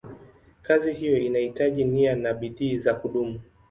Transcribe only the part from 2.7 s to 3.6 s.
za kudumu.